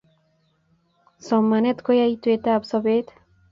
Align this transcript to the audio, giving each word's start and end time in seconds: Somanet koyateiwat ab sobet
Somanet 1.27 1.77
koyateiwat 1.85 2.45
ab 2.53 2.63
sobet 2.69 3.07